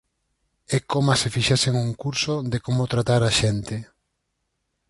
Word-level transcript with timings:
É 0.77 0.79
coma 0.91 1.15
se 1.21 1.27
fixesen 1.35 1.75
un 1.85 1.91
curso 2.03 2.33
de 2.51 2.57
como 2.65 2.91
tratar 2.93 3.21
a 3.25 3.31
xente. 3.39 3.77